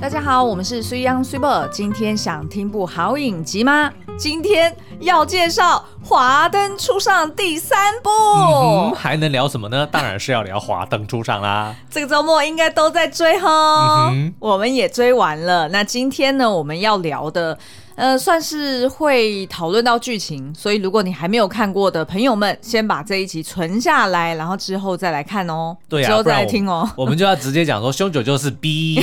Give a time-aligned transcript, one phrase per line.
[0.00, 1.68] 大家好，我们是 Sui Young Super。
[1.70, 3.92] 今天想听部好影集吗？
[4.18, 8.08] 今天要介绍《华灯初上》第三部。
[8.08, 9.86] 嗯，还能聊什么呢？
[9.86, 11.76] 当然是要聊《华灯初上》啦。
[11.90, 15.68] 这个周末应该都在追哈，嗯，我们也追完了。
[15.68, 17.58] 那今天呢，我们要聊的。
[18.00, 25.76] 呃，算是会讨论到剧情，所以如果你还没有看过的朋友们，先把这一集存下来，然后之后再来看哦。
[25.86, 26.90] 对啊，之后再来听哦。
[26.96, 29.02] 我，我们就要直接讲说，凶九就是 B。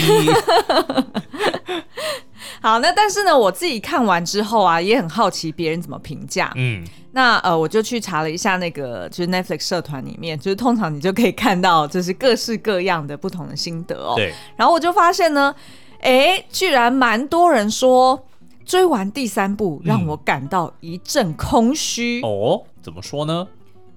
[2.59, 6.51] 好，那但是呢，我自己看完之后啊，也很好奇别人怎么评价。
[6.55, 14.15] 嗯，那呃，我就去查了一下那个，就是 Netflix 社团里面，就是通常你就可以看到，就是各式各样的不同的心得哦。
[14.15, 14.33] 对。
[14.55, 15.53] 然后我就发现呢，
[16.01, 18.23] 哎，居然蛮多人说。
[18.67, 22.19] 追完第三部，让我感到一阵空虚。
[22.21, 22.23] 嗯。
[22.27, 23.47] 哦，怎么说呢？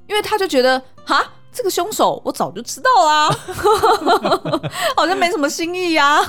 [0.07, 1.33] 因为他就觉得，哈。
[1.53, 3.29] 这个凶手我早就知道啦，
[4.97, 6.21] 好像没什么新意呀。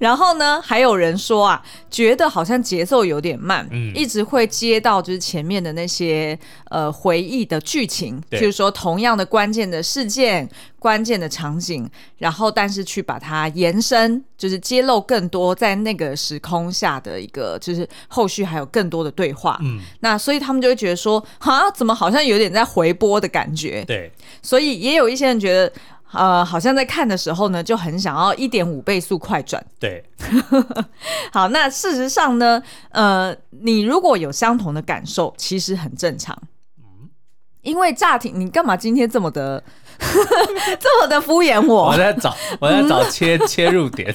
[0.00, 6.36] 然后呢，还有人说啊，觉得好像节奏有点慢，嗯，一直会接到就是前面的那些
[6.70, 10.48] 呃回忆的剧情，就是说同样的关键的事件、
[10.80, 19.56] 关键的场景，然后但是去把它延伸，就是揭露更多在那个时空下的一个，就是后续还有更多的对话。
[19.62, 23.84] 嗯，那所以他们就会觉得说，哈，怎么好像有点在回播的感觉？
[23.86, 24.10] 对，
[24.42, 24.63] 所以。
[24.72, 25.72] 也有一些人觉得，
[26.12, 29.64] 呃，好像在看的时候呢，就很想要一点五倍速快转。
[29.80, 30.04] 对，
[31.32, 36.36] 好，那事实上呢，呃，你如果有相同的感受，其实很正常。
[36.78, 37.08] 嗯，
[37.62, 39.62] 因为乍听，你干嘛今天这么的
[40.78, 41.90] 这么的敷衍我？
[41.90, 44.14] 我在找，我在找切切入点。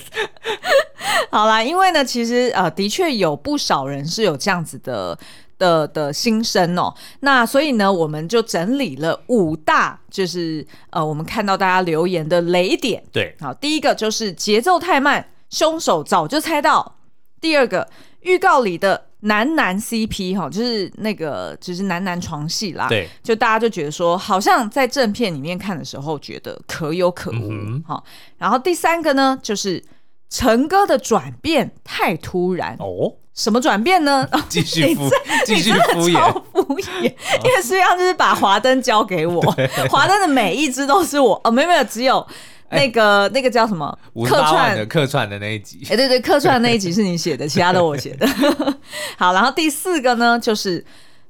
[1.29, 5.17] 好啦，因为呢，其实呃，的确有不少人是有这样子的。
[5.59, 13.03] 的的心声哦，那所以呢，我们就整理了五大，就是呃，我们看到大家留言的雷点。
[13.11, 16.95] 对，好，第一个就是节奏太慢，凶手早就猜到。
[17.41, 17.87] 第二个，
[18.21, 22.87] 预告里的男男 CP 哈，就是那个就是男男床戏啦。
[22.87, 27.51] 对，就大家就觉得说，好像在正片里面看的时候，觉得可有可无。
[27.85, 29.83] 好、嗯，然后第三个呢，就是
[30.29, 33.15] 成哥的转变太突然哦。
[33.33, 34.27] 什么转变呢？
[34.49, 35.09] 继续 敷，
[35.45, 37.03] 继续敷衍，敷衍。
[37.03, 39.41] 因为实际上就是把华灯交给我，
[39.89, 41.39] 华灯的每一只都是我。
[41.45, 42.25] 哦，没有没有，只有
[42.71, 45.79] 那个、欸、那个叫什么客串的客串的那一集。
[45.85, 48.27] 哎、欸，对对，客串的那一集是你写的，其他的我写的。
[49.17, 50.85] 好，然后第四个呢，就是。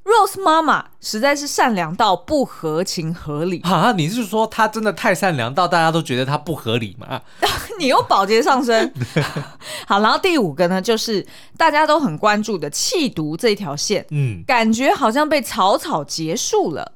[0.10, 3.92] Rose 妈妈实在是善良到不合情合理啊！
[3.92, 7.22] 你是说她真的太善良到大家都觉得她不合理吗？
[7.78, 8.92] 你又保洁上身。
[9.86, 11.26] 好，然后第五个呢，就是
[11.56, 16.94] 大家都很关注的弃毒这条线，嗯，感觉好像被草草结束了。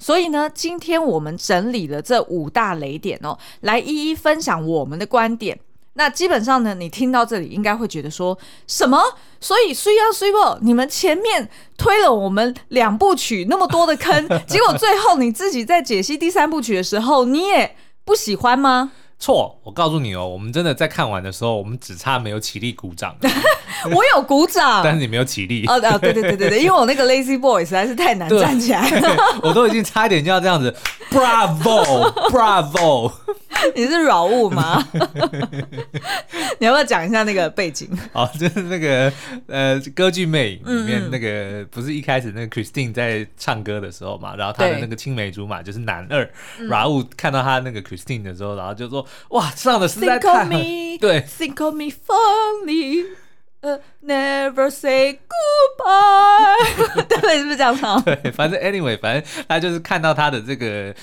[0.00, 5.58] 所以呢，今天我们整理了这五大雷点哦，来一一分享我们的观点。
[5.94, 9.00] 那基本上呢，你听到这里应该会觉得说什么？
[9.40, 18.92] 所以虽要虽不，你们前面推了我们两部曲那么多的坑， 结果最后你自己在解析第三部曲的时候，你也不喜欢吗？
[19.24, 23.16] 错，我告诉你哦，我们真的在看完的时候，我们只差没有起立鼓掌。
[23.90, 25.64] 我有鼓掌，但是你没有起立。
[25.66, 30.74] 哦，对对对对对，因为我那个 lazy boy 实在是太难站起来了，我都已经差一点就要这样子
[31.10, 33.12] ，Bravo Bravo。
[33.74, 34.84] 你是扰物吗？
[36.58, 37.88] 你要不要讲一下那个背景？
[38.12, 39.10] 哦，就是那个
[39.46, 46.28] 呃，歌剧魅影里面那个，不是一开始那个 Christine 在唱歌的时候嘛，然后他的那个青梅竹马就是男二，
[46.68, 53.04] 扰物看到他那个 Christine 的时候，然后就说：“哇，唱的实在太。” me, 对，Think of me fondly,
[53.62, 57.04] uh, never say goodbye。
[57.20, 58.00] 对，是不是这样唱？
[58.04, 60.94] 对，反正 anyway，反正他就是看到他的这个。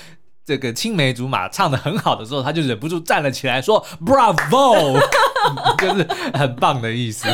[0.44, 5.00] 这个青梅竹马唱的很好的时候，他就忍不住站了起来，说 “Bravo”，
[5.78, 7.28] 就是很棒的意思。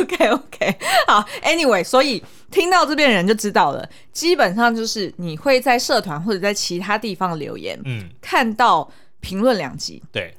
[0.00, 0.76] OK OK，
[1.06, 8.90] 好，Anyway，所以听到这边人就知道了，基本上就是你会在社团或者在其他地方留言，嗯，看到
[9.22, 10.36] 评论两集，对，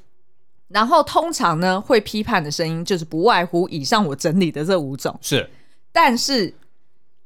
[0.68, 5.50] 然后通常呢会批判的声音就是不外乎以上我整理的这五种，是，
[5.92, 6.54] 但是。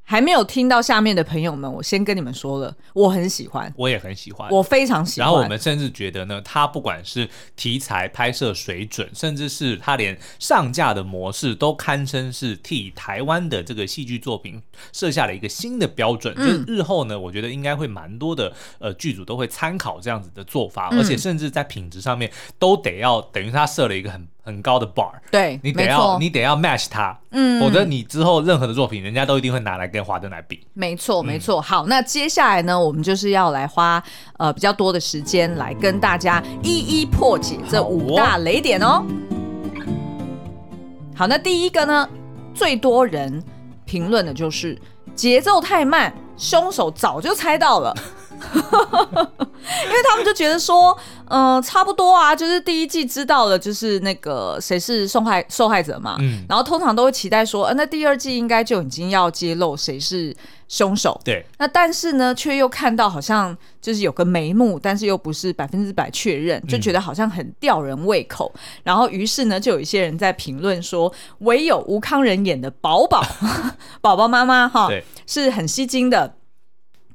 [0.09, 5.27] 还没有听到下面的朋友们，我先跟你们说了，我很喜欢，我也很喜欢，我非常喜欢。
[5.27, 7.27] 然后我们甚至觉得呢，它不管是
[7.57, 14.61] 题材、拍摄水准，甚至是它连上架的模式，都堪称是替台湾的这个戏剧作品
[14.93, 16.33] 设下了一个新的标准。
[16.37, 24.25] 嗯、就是日后呢，我觉得应该会蛮多的呃剧组都会参考这样子的做法，嗯、而且甚至在品质上面都得要等于它设了一个很。
[24.47, 30.65] 很高的 bar，对，你得要你得要 match 它，嗯，否则你之后任何的作品，人家都一定会拿来跟华灯来比。
[30.73, 31.61] 没错，没错。
[31.61, 34.01] 好，那接下来呢，我们就是要来花
[34.37, 39.03] 呃比较多的时间来跟大家一一破解这五大雷点哦。
[41.13, 42.07] 好，那第一个呢，
[42.53, 43.43] 最多人
[43.83, 44.79] 评论的就是
[45.13, 47.93] 节奏太慢，凶手早就猜到了。
[49.85, 60.33] 因为他们就觉得说，嗯、呃，差不多啊，就是第一季知道了，就是那个谁是受害受害者嘛，嗯，然后通常都会期待说，呃，那第二季应该就已经要揭露谁是
[60.69, 73.21] 凶手，对，那但是呢，却又看到好像就是有个眉目，但是又不是百分之百确认，就觉得好像很吊人胃口，嗯、然后于是呢，就有一些人在评论说，唯有吴康仁演的宝宝
[73.99, 76.36] 宝宝妈妈哈，对，是很吸睛的。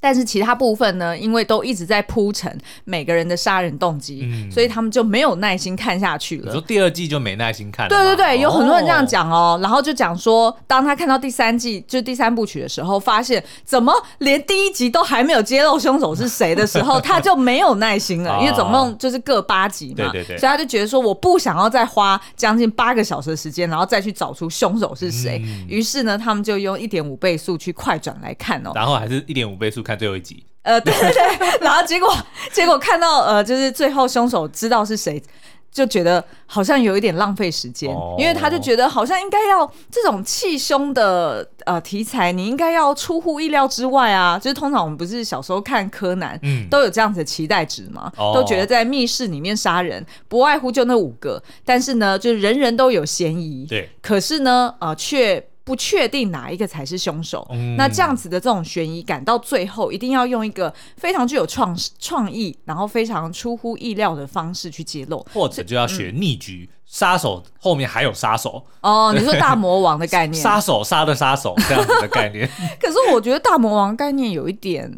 [0.02, 2.52] 但是其他部分呢，因为都一直在铺陈
[2.82, 6.46] 每个人的杀人动机，嗯、所以他们就没有耐心看下去了。
[6.46, 7.88] 你说第二季就没耐心看了？
[7.88, 9.60] 对对对，有很多人这样讲哦。
[9.62, 18.40] 然后就讲说，当他看到第三季，就是第三部曲的时候，发现怎么连第一集都还没有揭露凶手是谁的时候， 他就没有耐心了。
[18.40, 25.40] 因为总共就是各八集嘛，对对对，所以他就觉得说，我不想要再花将近八个小时的时间，然后再去找出凶手是谁。
[25.44, 29.91] 嗯、于是呢，他们就用一点五倍速去快转来看哦，然后还是一点五倍速看。
[29.96, 32.08] 最后一集，呃，对对对， 然后结果
[32.52, 35.22] 结果看到呃，就是最后凶手知道是谁，
[35.70, 44.38] 就觉得好像有一点浪费时间，哦、因为他就觉得好像应该要这种气胸的呃题材，你应该要出乎意料之外啊。
[44.38, 55.44] 就是通常我们不是小时候看柯南，嗯，都有这样子的期待值嘛，哦、都觉得在密室里面杀人不外乎就那五个，但是呢，就是人人都有嫌疑，对，可是呢，呃，却。
[55.64, 68.66] 不确定哪一个才是凶手，嗯、那这样子的这种悬疑感，到最后一定要用一个非常具有创创意，然后非常出乎意料的方式去揭露，或者就要学逆局，嗯、杀手后面还有杀手。
[68.80, 69.14] 哦。
[69.16, 72.48] 你说大魔王的概念， 杀手杀的杀手这样子的概念。
[72.80, 74.92] 可是我觉得大魔王概念有一点，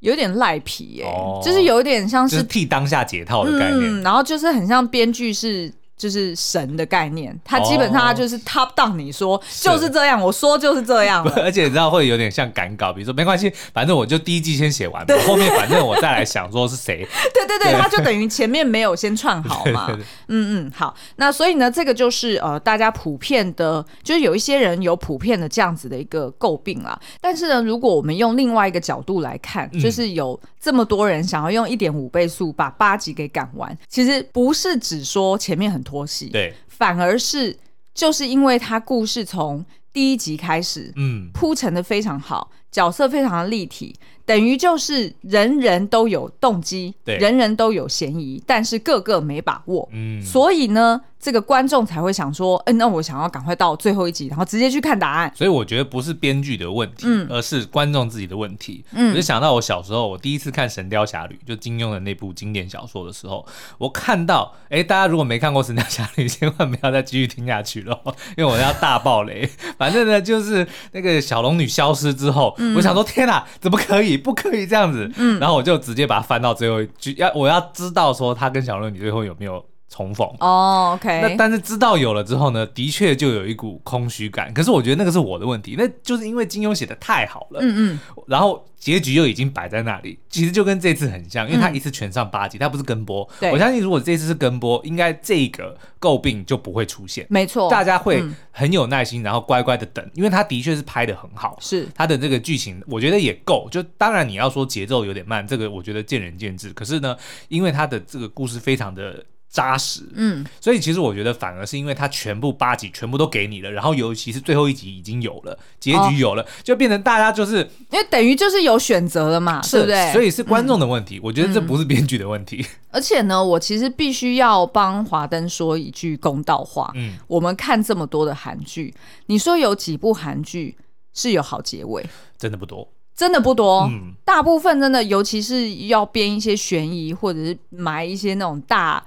[0.00, 5.70] 有点赖皮哎、欸，哦、就是有一点像是，是替当下解套的概念，嗯、然后就是很像编剧是。
[5.96, 17.06] 就是神的概念，他基本上他就是 top down，你说就是这样，我说就是这样，而且你知道会有点像赶稿，比如说没关系，反正我就第一季先写完，后面反正我再来想说是谁。
[17.32, 19.86] 对对对，他就等于前面没有先串好嘛。
[20.26, 26.98] 嗯嗯，好，那所以呢，这个就是呃，大家普遍的，就是有一些人有普遍的这样子的一个诟病啦。
[27.20, 35.83] 但是呢，如果我们用另外一个角度来看，就是有这么多人想要用一点五倍速把八集给赶完，其实不是只说前面很。
[35.84, 37.56] 拖戏，对，反而是
[37.94, 43.94] 就是因为他故事从第一集开始，嗯，铺陈的非常好，角色非常的立体，
[44.26, 51.00] 等于就是人人都有动机，对，人人都有嫌疑，但是个个没把握，嗯，所以呢。
[51.24, 55.32] 这个观众才会想说，嗯，那我想要赶快到最后一集，然后直接去看答案。
[55.34, 58.84] 所以我觉得不是编剧的问题，嗯，而是观众自己的问题。
[58.92, 63.46] 嗯，我就想到我小时候，我第一次看《神雕侠侣》，就金庸的那部经典小说的时候，
[63.78, 67.98] 我看到，哎，大家如果没看过《神雕侠侣》，千万不要再继续听下去了，
[68.36, 69.48] 因为我要大爆雷。
[69.78, 74.13] 反正呢，就是那个小龙女消失之后，嗯，我想说，天哪，怎么可以？
[74.16, 75.10] 不可以这样子。
[75.16, 79.64] 嗯，然后我就直接把它翻到最后一句，要我要知道说他跟小乐女最后有没有。
[79.88, 81.20] 重逢哦、oh，OK。
[81.20, 84.52] 那但是知道有了之后呢，的确就有一股空虚感。
[84.52, 88.00] 可是我觉得那个是我的问题，那就是因为金庸写的太好了，嗯嗯。
[88.26, 93.28] 然后结局又已经摆在那里，其实就跟这次很像，因为他一次全上八集，他不是跟播。
[93.52, 97.24] 我相信如果这次是跟播，应该这个诟病就不会出现。
[97.28, 103.68] 没错，大家会很有耐心，然后乖乖的等，因为他的确是拍的很好，是他的这个剧情，我觉得也够。
[103.70, 106.72] 就当然你要说节奏有点慢，这个我觉得见仁见智。
[106.72, 107.16] 可是呢，
[107.48, 109.24] 因为他的这个故事非常的。
[109.54, 117.58] 扎实，嗯，所以其实我觉得反而是因为他全部八集全部都给你了，然后尤其是最后一集已经有了结局有了，哦、就变成大家就是
[117.92, 120.12] 因为等于就是有选择了嘛，对不对？
[120.12, 122.66] 所以是观众的问题，嗯、我觉得这不是编剧的问题。
[122.90, 128.92] 而且呢，我其实必须要帮华灯说一句公道话，嗯，我们看这么多的韩剧，
[129.26, 130.76] 你说有几部韩剧
[131.12, 132.04] 是有好结尾？
[132.36, 139.00] 真的不多，真的不多，嗯，大部分真的，尤其是要编一些悬疑或者是埋一些那种大。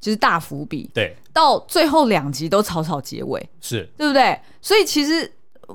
[0.00, 4.38] 就是大伏笔，对，到最后两集都草草结尾，是对不对？
[4.62, 5.30] 所以其实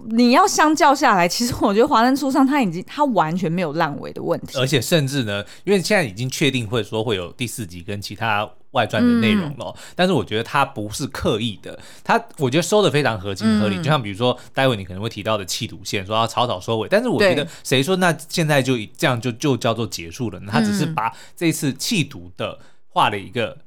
[0.10, 13.76] 你要相较下来，其实我觉得《华灯初上》它已经它完全没有烂尾的问题，而且甚至呢，因为现在已经确定会说会有第四集跟其他外传的内容了，嗯、但是我觉得它不是刻意的，它我觉得收的非常合情合理。
[13.76, 20.50] 嗯、就像比如说，待会你可能会提到的气毒线，说要草草收尾，但是我觉得谁说那现在就这样就就叫做结束了呢？
[20.52, 23.58] 他只是把这次气毒的画了一个。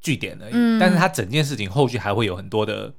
[0.00, 2.92] 据点而已，嗯、但是他整件事情后续还会有很多的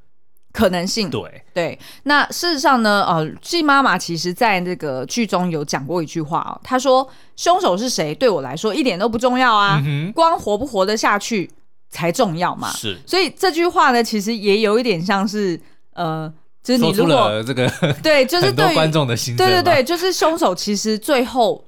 [0.52, 1.10] 可能性。
[1.10, 1.44] 对。
[1.54, 11.52] 对，那事实上呢，呃，季妈妈其实在那个剧中有讲过一句话哦，她说：“凶手是谁对我来说一点都不重要啊，嗯、光活不活得下去
[11.90, 12.72] 才重要嘛。
[12.72, 15.60] 是，所以这句话呢，其实也有一点像是
[15.94, 16.32] 呃，
[16.64, 17.68] 就是你如果这个
[18.02, 21.66] 对，就是很多观众的心声，对对对，就是凶手其实最后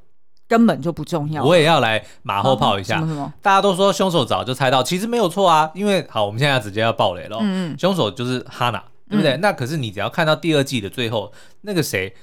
[0.53, 1.43] 根本就不重要。
[1.43, 3.33] 我也要来马后炮一下，什么什么？
[3.41, 5.71] 大家都说凶手早就猜到，其实没有错啊。
[5.73, 7.37] 因为好，我们现在要直接要爆雷了。
[7.41, 9.31] 嗯嗯，凶手就是哈娜，对不对？
[9.31, 12.13] 嗯、那可是你只要看到第二季的最后，那个谁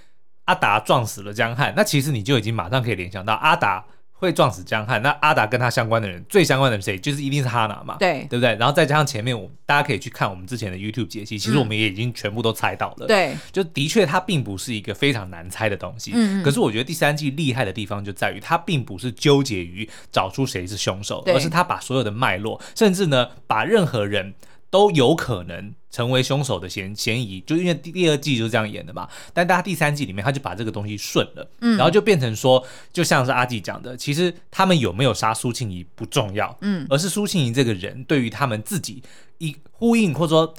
[0.44, 3.84] 阿达撞死了江汉，那其实你就已经马上可以联想到阿达。
[4.20, 6.98] 会撞死江汉，那阿达跟他相关的人，最相关的人谁？
[6.98, 8.54] 就是一定是哈娜嘛，对，对不对？
[8.56, 24.34] 然后再加上前面我大家可以去看我们之前的 YouTube 解析，其实我们也已经全部都猜到了，对、嗯，就的确它并不是一个非常难猜的东西，嗯，可是我觉得第三季厉害的地方就在于它并不是纠结于找出谁是凶手，而是他把所有的脉络，甚至呢把任何人。
[24.72, 29.08] 都有可能成为凶手的嫌嫌疑，就因为第第二季就是这样演的嘛。
[29.34, 39.02] 但大家第三季里面，他就把这个东西顺了，嗯，然后就变成说，就像是阿纪讲的，其实他们有没有杀苏庆仪不重要，嗯，而是苏庆仪这个人对于他们自己
[39.38, 40.54] 一呼应，或者说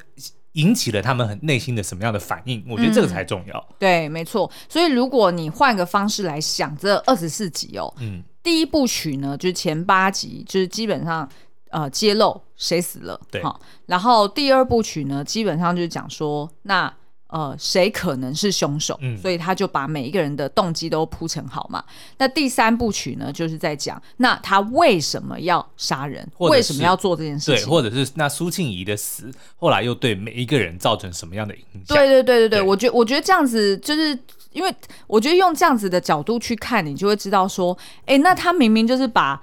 [0.54, 3.58] 引起了他们很内心的什么样的反应，我觉得这个才重要。
[3.70, 4.52] 嗯、对，没错。
[4.68, 11.30] 所以如果你换个方式来想，这二十四集哦，嗯，第一部曲呢，就是前八集，就是基本上。
[11.72, 16.94] 呃，揭露谁死了，对，好，然后第二部曲呢，基本上就是讲说，那
[17.28, 21.82] 呃，谁可能是凶手，嗯，所以他就把每一个人的动机都铺成好嘛。
[22.18, 31.96] 那第三部曲呢，就是在讲，那他为什么要杀人，为什么要做这件事情，对，或者是那苏庆怡的死，后来又对每一个人造成什么样的影响？
[31.96, 34.10] 对对对对对，对我觉我觉得这样子，就是
[34.52, 34.76] 因为
[35.08, 39.42] 我觉得用这样子的角度去看，你就会知道说，哎，那他明明就是把。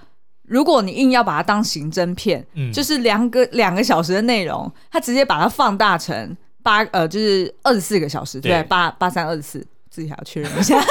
[0.49, 10.83] 如果你硬要把它当刑侦片，嗯，就是两个两个小时的内容，它直接把它放大成八呃，就是二十四个小时，对，对，八八三二十四，自己还要确认一下。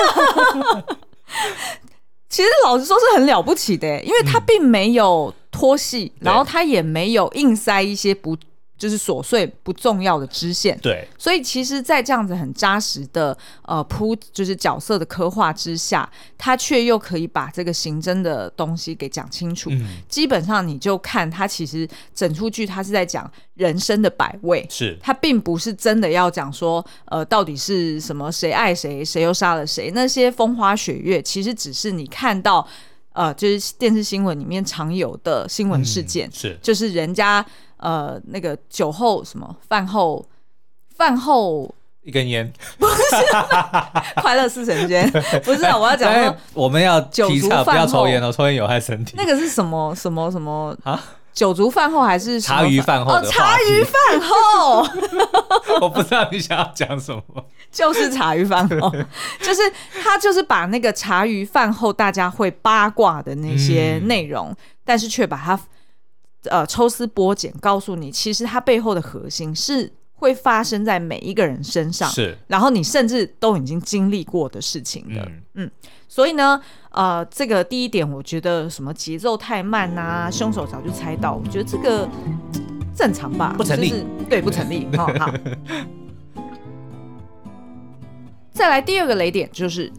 [2.29, 8.37] 其实老实说是很了不起的，因为他并没有拖戏，嗯，然后他也没有硬塞一些不。
[8.77, 16.07] 就是琐碎不重要的支线，对，所以其实，在这样子很扎实的呃铺，就是角色的刻画之下，
[16.37, 19.71] 他却又可以把这个刑侦的东西给讲清楚。
[19.71, 32.67] 嗯，基本上你就看他其实整出剧，他是在讲人生的百味，是他并不是真的要讲说，呃，到底是什么谁爱谁，谁又杀了谁，那些风花雪月，其实只是你看到，
[33.13, 37.43] 呃，就是电视新闻里面常有的新闻事件，嗯，是就是人家。
[37.77, 40.25] 呃，那个酒后什么饭后，
[40.95, 43.03] 饭后一根烟，不是
[44.21, 45.09] 快乐似神仙，
[45.43, 49.13] 不是啊，我要讲说 我们要提倡不要抽烟哦，抽烟有害身体。
[49.17, 51.01] 那个是什么什么什么啊？
[51.33, 53.13] 酒足饭后还是茶余饭后？
[53.13, 54.87] 哦，茶余饭后，
[55.81, 58.89] 我不知道你想要讲什么，就是茶余饭后，
[59.43, 59.61] 就是
[60.01, 65.59] 他就是把那个茶余饭后大家会八卦的那些内容，嗯、但是却把它。
[66.43, 75.21] 呃，抽丝剥茧，告诉你，其实它背后的核心是会发生在每一个人身上，是，然后你甚至都已经经历过的事情的，
[75.55, 75.71] 嗯，嗯，
[76.07, 82.07] 所以呢，呃，这个第一点，我觉得什么节奏太慢呐、啊，凶手早就猜到，我觉得这个
[82.95, 85.33] 正常吧，不成立，就是、对，不成立， 哦，好。
[88.53, 89.91] 再来第二个雷点就是。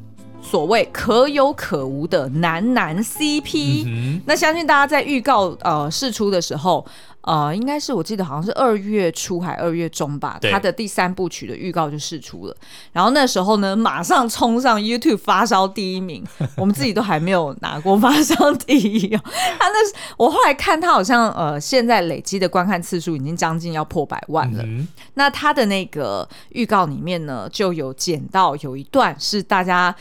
[0.50, 6.84] 所谓可有可无的男男 CP，嗯，那相信大家在预告呃试出的时候，
[7.20, 12.56] 呃，应该是我记得好像是二月初还二月中吧，他的第三部曲的预告就试出了。
[12.92, 16.24] 然后那时候呢，马上冲上 YouTube 发烧第一名，
[16.56, 19.20] 我们自己都还没有拿过发烧第一哦。
[19.58, 19.74] 他那
[20.16, 24.62] 我后来看他好像呃现在累积的观看次数已经将近要破百万了。
[24.62, 29.94] 嗯，那他的那个预告里面呢，就有剪到有一段是大家。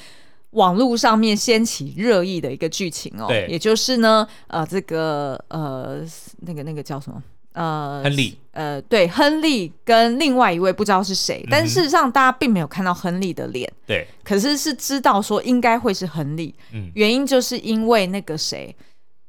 [0.58, 6.04] 网络上面掀起热议的一个剧情哦，也就是呢，呃，这个呃，
[6.40, 7.22] 那个那个叫什么？
[7.54, 18.76] 呃，亨利，呃，对，亨利跟另外一位不知道是谁，嗯，但事实上大家并没有看到亨利的脸，对，可是是知道说应该会是亨利，嗯，原因就是因为那个谁，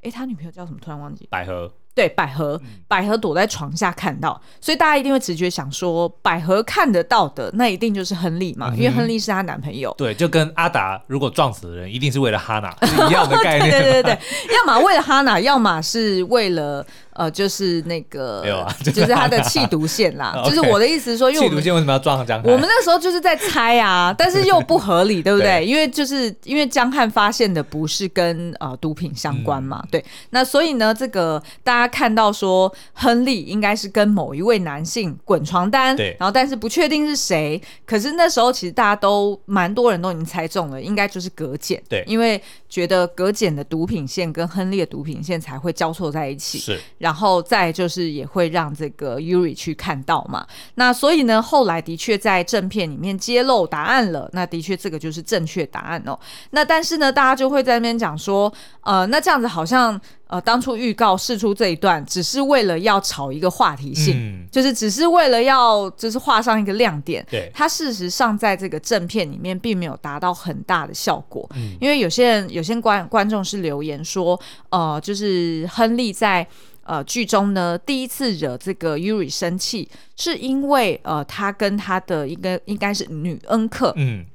[0.03, 0.77] 哎，他女朋友叫什么？
[0.79, 1.71] 突然忘记，百合。
[1.99, 9.93] 对，百合，百合躲在床下看到，所以大家一定会直觉想说，百合看得到的那一定就是亨利嘛，嗯、因为亨利是她男朋友。
[9.97, 13.69] 对，就跟阿达如果撞死的人，一定是为了哈娜 是一样的概念。
[13.69, 14.17] 对对对对，
[14.55, 16.85] 要么为了哈娜，要么是为了。
[17.19, 20.41] 呃，就是那个，没有啊，就是他的气毒线啦。
[20.47, 22.49] 就是我的意思是说，因为气毒线为什么要撞江汉？
[22.49, 25.65] 我们那时候就是在猜啊，但是又不合理，对不对？
[25.65, 30.05] 因为就是因为江汉发现的不是跟呃毒品相关嘛，嗯、对。
[30.29, 36.15] 那所以呢，这个大家看到说亨利应该是跟某一位男性滚床单，对。
[36.17, 46.79] 然后但是不确定是谁，可是那时候其实大家都蛮多人都已经猜中了，应该就是葛俭，对，因为觉得葛俭的毒品线跟亨利的毒品线才会交错在一起，是。
[46.97, 50.45] 然后再就是也会让这个 Yuri 去看到嘛。
[50.75, 54.29] 那所以呢，后来的确在正片里面揭露答案了。
[54.33, 56.17] 那的确这个就是正确答案哦。
[56.51, 58.51] 那但是呢，大家就会在那边讲说，
[58.81, 67.25] 呃，那这样子好像呃，当初预告试出这一段，只是为了要炒一个话题性，嗯、就是只是为了要就是画上一个亮点。
[67.29, 71.49] 对，它事实上在这个正片里面并没有达到很大的效果。
[71.55, 74.39] 嗯，因为有些人有些观观众是留言说，
[74.69, 76.47] 呃，就是亨利在。
[76.89, 84.25] 呃，剧中呢，第一次惹这个 Yuri 生气，是因为呃，他跟他的一个应该是女恩客，嗯，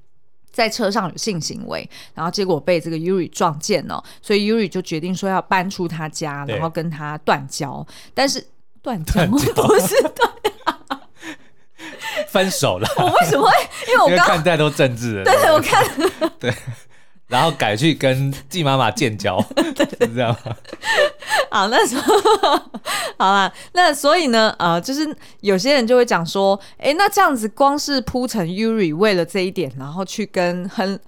[0.52, 7.84] 在车上有性行为，然后结果被这个 Yuri 撞见了，所以 Yuri 就决定说要搬出他家，然后跟他断交。
[8.14, 8.46] 但是
[8.80, 9.52] 断交 不是
[10.14, 10.30] 断，
[12.28, 12.88] 分手了。
[13.02, 13.52] 我为什么会？
[13.88, 15.84] 因为我刚看太多政治人，对，我看
[16.38, 16.54] 对。
[17.28, 20.36] 然后改去跟季妈妈建交， 对是这样。
[21.50, 22.14] 好，那时候
[23.16, 30.98] 好啦，那所以呢，呃，就是有些人就会讲说，哎，那这样子光是铺陈 Yuri 为了这一点，然后去跟亨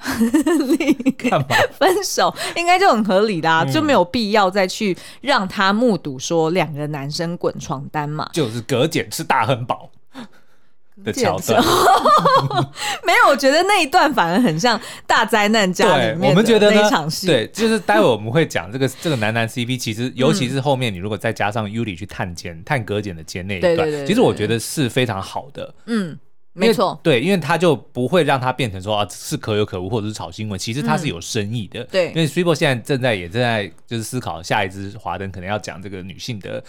[0.78, 1.46] 利干嘛
[1.78, 9.90] 分手，应该就很合理啦啊，嗯、就没有必要再去让他目睹说两个男生滚床单嘛，就是隔简吃大亨堡。
[11.04, 11.62] 的桥段
[13.04, 17.26] 没有，我觉得那一段反而很像大灾难家里面的那场戏。
[17.26, 25.74] 对，就是待会我们会讲这个 这个男男 CP，其实尤其是后面你如果再加上 Yuri 去探监、探葛简的监那一段，其实我觉得是非常好的。
[25.84, 26.18] 嗯，
[26.54, 31.84] 没错，对，因为他就不会让他变成说啊是可有可无或者是炒新闻，其实他是有深意的。
[31.84, 36.64] 对，因为 Switchboard 现在正在也正在就是思考下一支华灯可能要讲这个女性的。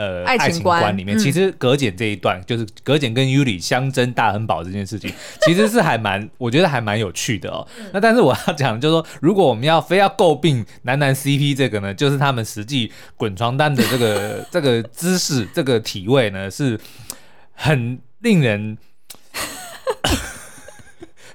[0.00, 5.12] 呃，爱情观里面，其实葛简这一段，嗯、就是葛简跟 Yuri 相争大亨堡这件事情，
[5.44, 7.68] 其实是还蛮，我觉得还蛮有趣的哦。
[7.78, 16.80] 嗯、那但是我要讲，就是说，如果我们要非要诟病男男 CP 这个呢，就是他们实际滚床单的这个 这个姿势、这个体位呢，是
[17.52, 18.78] 很令人。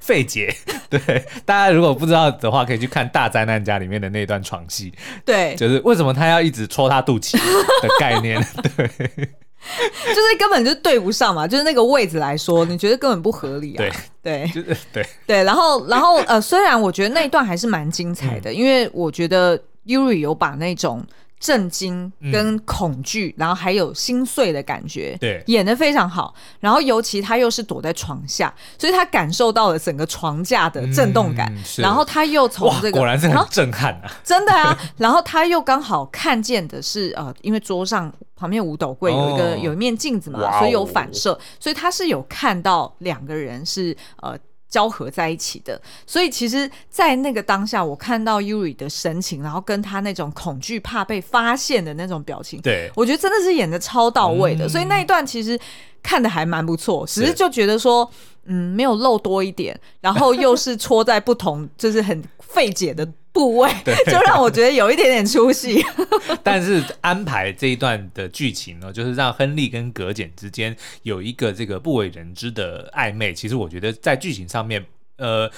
[0.05, 0.55] 费解，
[0.87, 0.99] 对
[1.45, 4.93] 大家如果不知道的话，可以去看《大灾难家》里面的那段床戏。
[5.25, 7.33] 对，就是为什么他要一直戳他肚脐
[7.81, 8.39] 的概念。
[8.77, 13.77] 对，就是根本就对不上嘛，就是那个位置来说，你觉得根本不合理啊？
[13.77, 13.91] 对
[14.21, 15.43] 对，就是对对。
[15.43, 21.03] 然后，然后呃，虽然我觉得那一段还是蛮精彩的，嗯、因为我觉得 Yuri 有把那种。
[21.39, 26.33] 震惊跟恐惧，嗯、然后还有心碎的感觉，对，演的非常好。
[26.59, 31.53] 然后尤其他又是躲在床下，所以他感受到了整个床架的震动感。
[31.55, 34.11] 嗯、然后他又从这个，果然是很震撼啊！
[34.23, 34.77] 真的啊！
[34.97, 44.37] 然后他又刚好看见的是呃，因为桌上旁边五斗柜有一个、哦、有一面镜子嘛，所以有反射，所以他是有看到两个人是呃。
[44.75, 54.65] 交合在一起的，所以其实，在那个当下，我看到 Yuri 的神情，然后跟他那种恐惧、怕被发现的那种表情，对，我觉得真的是演的超到位的。
[54.65, 55.57] 嗯、所以那一段其实
[56.03, 58.11] 看的还蛮不错，只是就觉得说，
[58.47, 63.07] 嗯，没有露多一点，然后又是戳在不同，就是很费解的。
[63.35, 63.69] 部位，
[64.07, 65.83] 就让我觉得有一点点出戏。
[66.41, 73.33] 但是安排这一段的剧情呢，就是让亨利跟葛简之间有一个这个不为人知的暧昧。
[73.33, 74.85] 其实我觉得在剧情上面，
[75.17, 75.51] 呃，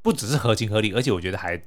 [0.00, 1.60] 不只是合情合理，而且我觉得还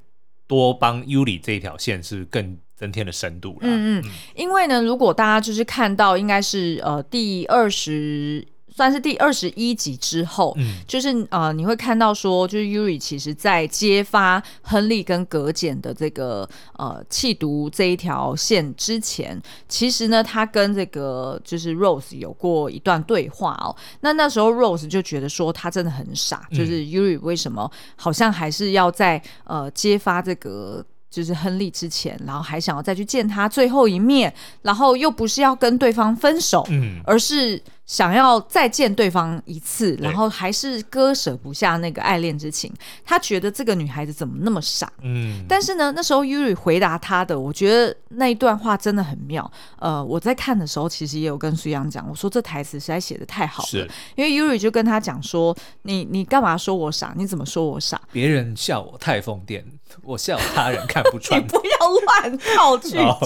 [0.48, 3.60] 多帮 Yuri 这一条线是更增添了深度了。
[3.62, 8.44] 嗯嗯，因为呢，如果大家就是看到，应该是呃第二十。
[8.74, 23.76] 算是第二十一集之后，嗯，就是呃，你会看到说，就是 Yuri 其实在揭发亨利跟葛简的这个呃弃毒这一条线之前，其实呢，他跟这个就是 Rose 有过一段对话哦。
[24.00, 30.84] 那那时候 Rose 就觉得说他真的很傻，就是 Yuri 为什么好像还是要在呃揭发这个。
[31.12, 34.32] 就是亨利之前，然后还想要再去见他最后一面，
[34.62, 42.72] 然后又不是要跟对方分手，嗯，而是想要再见对方一次，然后还是割舍不下那个爱恋之情。
[43.04, 45.44] 他觉得这个女孩子怎么那么傻，嗯。
[45.48, 49.50] 但是呢，那时候 Yuri 回答他的，我觉得那一段话真的很妙。
[49.78, 57.12] 呃，我在看的时候，其实也有跟苏阳讲，我说这台词实在写的太好了，是因为 Yuri 就跟他讲说：“你你干嘛说我傻？
[57.16, 58.00] 你怎么说我傻？
[58.12, 59.62] 别人笑我太疯癫。”
[60.02, 63.06] 我笑他人看不穿， 你不要乱套剧情。
[63.06, 63.18] Oh.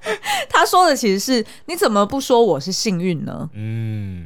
[0.48, 3.46] 他说的其实是你怎么不说我是幸运呢？
[3.52, 3.71] 嗯，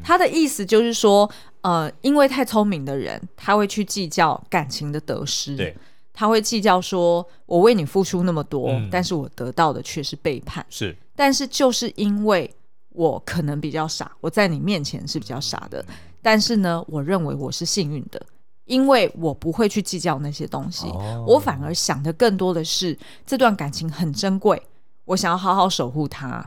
[0.05, 1.29] 他的意思就是说，
[1.61, 5.77] 呃，因为太聪明的人，他会去计较感情的得失，对，
[6.13, 10.65] 他会计较说我为你付出那么多，嗯、但是我得到的却是背叛。
[10.71, 12.49] 是，但是就是因为
[12.91, 15.85] 我可能比较傻，我在你面前是比较傻的，
[16.23, 18.21] 但是呢，我认为我是幸运的。
[18.65, 24.61] 因为我不会去计较那些东西，哦、我反而想的更多的是这段感情很珍贵，
[25.05, 26.45] 我想要好好守护它。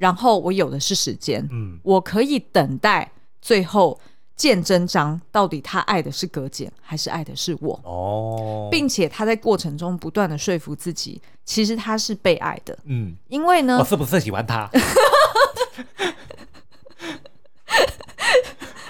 [0.00, 4.00] 然后我有的是时间，嗯，我可以等待最后
[4.34, 7.78] 见真章，到底他爱的是葛简还是爱的是我？
[7.84, 14.70] 哦，并且他在过程中不断的说服自己，其实他是被爱的，嗯，因为呢，我是不是喜欢他？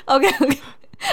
[0.05, 0.59] OK OK，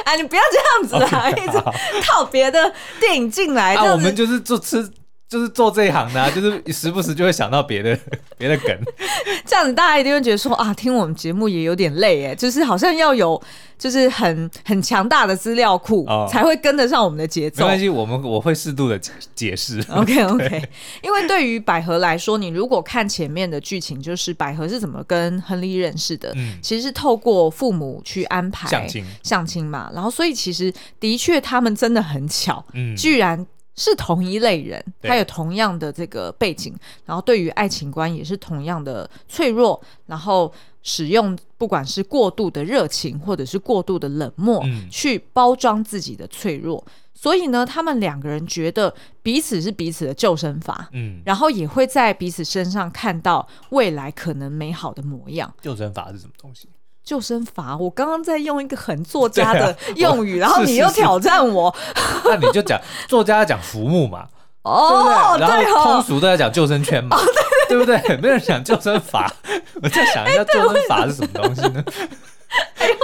[0.05, 1.57] 啊，你不要这样子啊，一直
[2.03, 4.91] 套别的电影进来， 啊，我们就是做吃。
[5.29, 7.97] 就是做这一行的，啊，就是时不时就会想到别的
[8.37, 8.77] 别的梗，
[9.45, 13.41] 这样子大家一定会觉得说啊，听我们节目也有点累哎，就是好像要有
[13.77, 17.65] 就是很很强大的资料库，哦，才会跟得上我们的节奏。
[17.65, 18.97] 没关系，我们我会适度的
[19.35, 19.83] 解释。
[19.89, 20.69] OK OK，
[21.03, 33.45] 因为对于百合来说，你如果看前面的剧情，就是百合是怎么跟亨利认识的，嗯，其实是透过父母去安排相亲相亲嘛，然后所以其实的确他们真的很巧，嗯，居然。
[33.77, 40.51] 是同一类人，他有同样的这个背景，然后对于爱情观也是同样的脆弱，然后
[40.83, 46.83] 使用不管是过度的热情或者是过度的冷漠，嗯，去包装自己的脆弱。
[47.13, 55.51] 所以呢，他们两个人觉得彼此是彼此的救生筏，嗯，然后也会在彼此身上看到未来可能美好的模样。
[55.61, 56.69] 救生筏是什么东西？
[57.07, 61.73] 救生筏，我刚刚在用一个很作家的 用语，啊、然后你又挑战我，
[62.25, 64.27] 那你就讲作家讲浮木嘛，
[64.63, 65.63] 哦，对不对？
[65.63, 67.17] 然后通俗都在讲救生圈嘛，
[67.69, 67.97] 对不对？
[68.21, 69.25] 没人讲救生筏，
[69.81, 71.81] 我在想一下救生筏是什么东西呢？
[72.77, 72.95] 哎呦，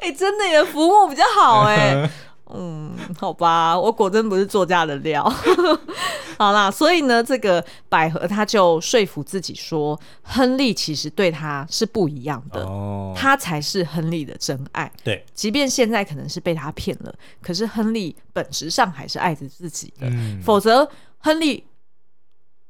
[0.00, 2.10] 哎，真的耶，浮木比较好哎。
[2.52, 5.24] 嗯， 好吧，我果真不是作家的料。
[6.36, 14.90] 好啦，所以呢，这个百合他就说服自己说，亨利其实对他是不一样的，哦，他才是亨利的真爱。
[15.04, 20.08] 对，即便现在可能是被他骗了，可是亨利本质上还是爱着自己的。
[20.08, 20.88] 嗯，否则
[21.18, 21.64] 亨利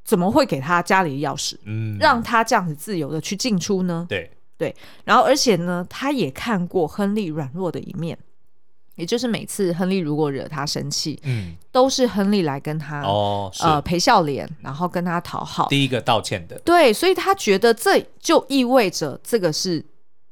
[0.05, 1.57] 怎么会给他家里的钥匙？
[1.65, 4.05] 嗯，让他这样子自由的去进出呢？
[4.09, 8.19] 对对，然后而且呢，他也看过亨利软弱的一面。
[8.97, 19.85] 也就是每次亨利如果惹他生气，嗯，都是亨利来跟他哦，呃陪笑脸，然后跟他讨好，第一个道歉的，对，所以他觉得这就意味着这个是，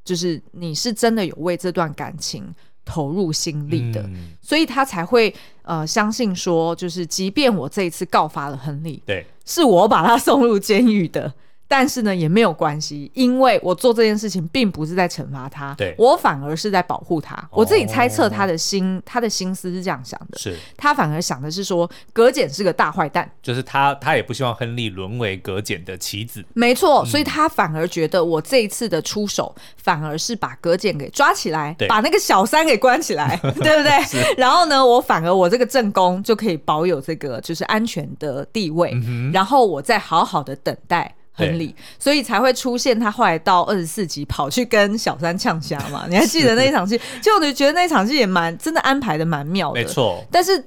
[0.04, 11.32] 就是你是真的有为这段感情投入心力的，嗯，所以他才会呃相信说，就是即便我这一次告发了亨利，对，是我把他 送入监狱的。
[11.72, 17.34] 但是呢，也没有关系，因为我做这件事情并不是在惩罚他，对，我反而是在保护他。
[17.34, 17.48] 哦。
[17.60, 26.44] 我自己猜测他的心，他的心思是这样想的，是他反而想的是说，葛简是个大坏蛋，就是他，他也不希望亨利沦为葛简的棋子。
[26.52, 34.34] 没错，所以他反而觉得我这一次的出手，反而是把葛简给抓起来，把那个小三给关起来， 对不对？
[34.36, 41.14] 然后呢，我反而我这个正宫就可以保有这个就是安全的地位，嗯，然后我再好好的等待。
[41.32, 46.06] 亨利，所以才会出现他后来到二十四集跑去跟小三呛虾嘛？
[46.10, 47.00] 你还记得那一场戏？
[47.22, 50.24] 就我就觉得那一场戏也蛮真的安排的蛮妙的，没错。
[50.30, 50.62] 但是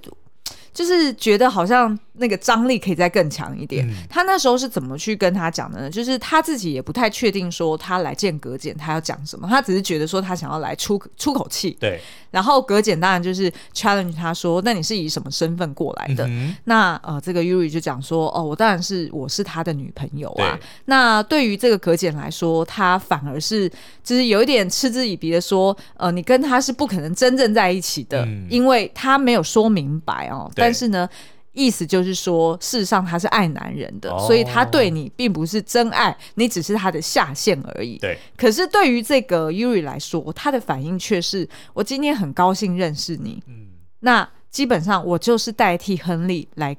[0.73, 1.97] 就是觉得好像。
[2.17, 3.87] 那个张力可以再更强一点。
[3.87, 3.93] 嗯。
[4.09, 5.89] 他那时候是怎么去跟他讲的呢？
[5.89, 9.47] 就是他自己也不太确定，说他来见葛简，他要讲什么。
[9.47, 11.77] 他只是觉得说他想要来出出口气。
[11.79, 11.99] 对。
[12.31, 23.69] 然后葛简当然就是 challenge 他说：“那你是以什么身份过来的？”嗯、那呃，这个 Yuri 就讲说：“哦，我当然是我是他的女朋友啊。”那对于这个葛简来说，他反而是
[24.03, 31.07] 就是有一点嗤之以鼻的说：“呃，你跟他是不可能真正在一起的，嗯、因为他没有说明白哦。”但是呢。
[31.55, 37.97] 意思就是说，事实上他是爱男人的，哦，所以他对你并不是真爱，你只是他的下线而已。
[37.97, 38.17] 对。
[38.37, 43.41] 可是对于这个 Yuri 来说，他的反应却是：我今天很高兴认识你。
[43.47, 43.67] 嗯。
[44.01, 46.75] 那基本上我就是代替亨利来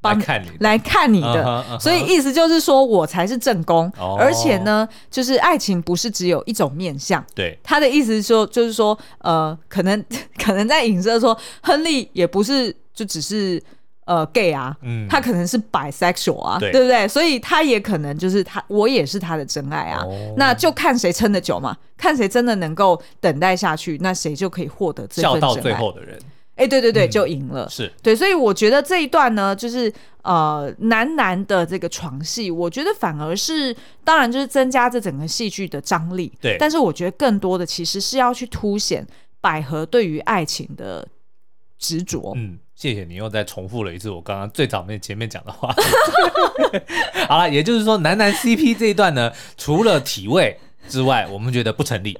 [0.00, 1.80] 帮来看你来看你的，uh -huh, uh -huh.
[1.80, 4.18] 所以意思就是说我才是正宫，oh.
[4.18, 7.24] 而且呢，就是爱情不是只有一种面相。
[7.34, 7.58] 对。
[7.64, 10.04] 他的意思是说，就是说，呃，可能
[10.38, 13.60] 可能在影射说，亨利也不是就只是。
[14.08, 17.06] 呃，gay 啊，嗯，他可能是 bisexual 啊，对，对不对？
[17.06, 20.02] 所以他也可能就是他，我也是他的真爱啊。
[20.02, 25.40] 哦、那就看谁撑得久嘛，看谁真的能够等待下去，那谁就可以获得这份真爱。
[25.40, 26.18] 笑到最后的人，
[26.54, 27.68] 哎，对对对，嗯、就赢了。
[27.68, 29.92] 是对，所以我觉得这一段呢，就是
[30.22, 36.32] 呃，男男的这个床戏，我觉得反而是，当然就是增加这整个戏剧的张力。
[36.40, 39.06] 对，但是我觉得更多的其实是要去凸显
[39.42, 41.06] 百合对于爱情的
[41.78, 42.32] 执着。
[42.34, 42.58] 嗯。
[42.78, 45.74] 谢谢你又再重复了一次我刚刚最早面前面讲的话。
[47.26, 50.56] 好了，也就是说，男男 CP 这一段呢，除了体位
[50.88, 52.16] 之外，我们觉得不成立，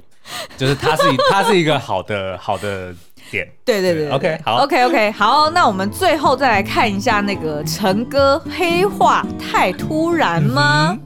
[0.57, 2.93] 就是他是他是一个好的好的
[3.31, 3.49] 点。
[3.65, 10.99] 对对对，对，OK，好，OK OK，好，那我们最后再来看一下那个陈哥黑化太突然吗？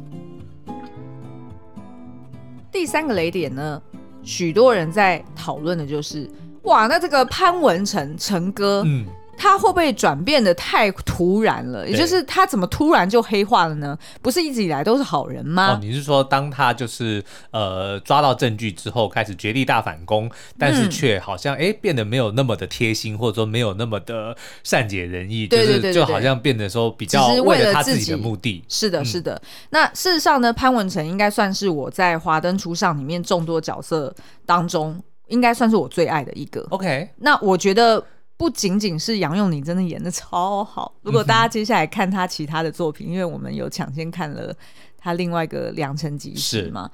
[2.72, 3.82] 第三个雷点呢，
[4.22, 6.26] 许多人在讨论的就是，
[6.62, 9.04] 哇，那这个潘文成陈哥，嗯。
[9.36, 11.88] 他会不会转变的太突然了？
[11.88, 13.98] 也就是他怎么突然就黑化了呢？
[14.20, 15.72] 不是一直以来都是好人吗？
[15.72, 28.62] 哦，你是说当他就是呃抓到证据之后开始绝地大反攻，但是却好像哎、嗯、变得没有那么的贴心，或者说没有那么的善解人意，对对对对对，就是就好像变得说比较为了他自己的目的。
[28.68, 29.40] 是的，是的。
[29.70, 34.14] 那事实上呢，潘文成应该算是我在《华灯初上》里面众多角色
[34.46, 36.64] 当中，应该算是我最爱的一个。
[36.70, 38.04] OK，那我觉得。
[38.42, 44.52] 不仅仅是杨佑宁真的演的超好，如果大家接下来看他其他的作品，嗯、因为我们有抢先看了
[44.98, 46.90] 他另外一个《良辰吉时》嘛，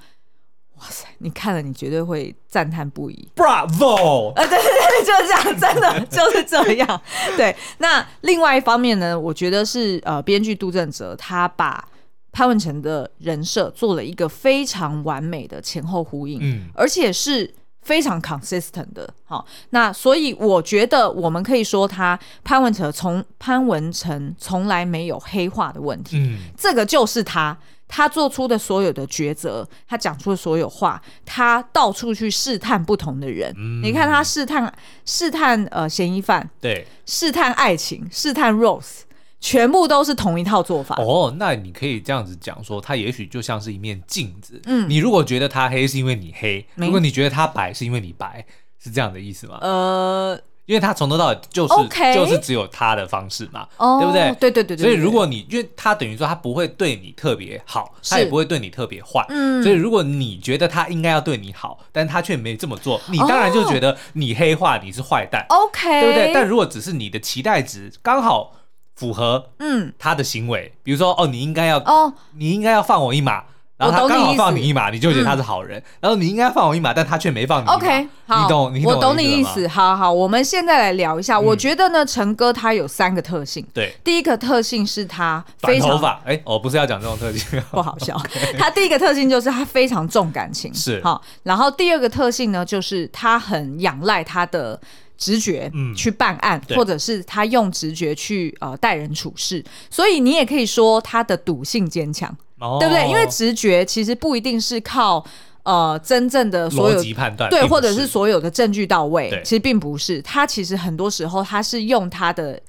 [0.75, 4.31] 哇塞，你看了你绝对会赞叹不已，Bravo！
[4.37, 7.01] 呃，对对对，就是这样，真的就是这样。
[7.35, 11.83] 对，那另外一方面呢，我觉得是呃，编剧杜振哲他把
[12.31, 17.55] 潘文成的人设做了一个非常完美的前后呼应，嗯，而且是。
[17.89, 34.71] 非常 consistent 的，好，那所以我觉得我们可以说他潘文成从潘文成从来没有黑化的问题，嗯，这个就是他他做出的所有的抉择，他讲出的所有话，他到处去试探不同的人，嗯，你看他试探
[35.03, 39.08] 试探呃嫌疑犯，对，试探爱情，试探 Rose。
[39.41, 44.61] 全部都是同一套做法哦，那你可以这样子讲说，它也许就像是一面镜子。
[44.65, 48.45] 嗯，你如果觉得它黑，是因为你黑；如果你觉得它白，是因为你白，
[48.83, 49.57] 是这样的意思吗？
[49.61, 51.73] 呃，因为他从头到尾就是?
[52.13, 54.35] 就是只有他的方式嘛，哦、对不对？
[54.39, 54.83] 对对对对。
[54.83, 59.25] 所以如果你，因为他等于说他不会对你特别好，他也不会对你特别坏。
[59.29, 59.63] 嗯。
[59.63, 65.45] 所以如果你觉得他应该要对你好，但他却没这么做，你当然就觉得你黑化，你是坏蛋。
[65.49, 66.31] OK，对不对？
[66.33, 68.53] 但如果只是你的期待值刚好。
[68.99, 69.93] 符合嗯。
[69.97, 73.45] 他的行为，比如说哦，你应该要哦，你应该要放我一马，
[73.79, 75.81] 然后他刚好放你一马，你就觉得他是好人。
[76.01, 77.67] 然后你应该放我一马，但他却没放你。
[77.69, 79.65] OK，好，你懂，你懂，我懂你意思。
[79.69, 81.39] 好好，我们现在来聊一下。
[81.39, 83.65] 我觉得呢，成哥他有三个特性。
[83.73, 86.21] 对，第一个特性是他非常短头发。
[86.25, 88.21] 哎，我不是要讲这种特性， 不好笑。
[88.59, 91.21] 他第一个特性就是他非常重感情，是好。
[91.43, 94.79] 然后第二个特性呢，就是他很仰赖他的。
[95.21, 103.07] 直觉去办案，嗯、或者是他用直觉去呃待人处事，所以你也可以说他的赌性坚强，哦，对不对？
[103.07, 105.23] 因为直觉其实不一定是靠
[105.63, 110.21] 呃真正的所有判断，对，或者是所有的证据到位，其实并不是。
[110.21, 112.59] 他其实很多时候他是用他的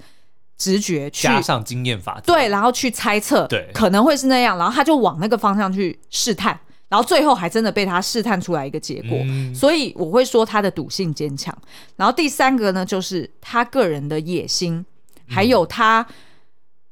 [0.57, 6.59] 直觉去加上经验法则，对，然后去猜测，对，可能会是那样，然后他就往那个方向去试探。
[6.91, 11.57] 然后最后还真的被他试探出来一个结果，嗯、所以我会说他的赌性坚强。
[11.95, 14.85] 然后第三个呢，就是他个人的野心，
[15.29, 16.05] 还有他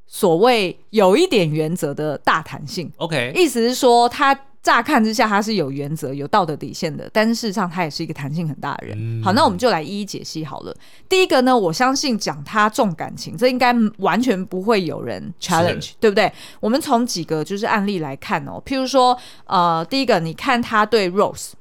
[0.09, 2.91] 所谓有一点原则的大弹性。
[2.97, 4.37] OK，意思是说他。
[4.61, 8.97] 乍看之下，他是有原则、有道德底线的，但是事实上他也是一个弹性很大的人。
[8.99, 10.77] 嗯、好，那我们就来一一解析好了。
[11.09, 16.31] 第一个呢，我相信讲他重感情，这应该完全不会有人 challenge，对不对？
[16.61, 19.17] 我们从几个就是案例来看哦，譬如说，
[19.47, 21.53] 呃，第一个，你看他对 Rose。